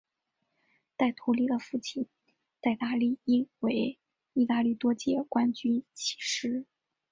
[0.97, 2.07] 戴图理的父亲
[2.59, 3.99] 戴达利亦为
[4.33, 6.65] 意大利多届冠军骑师。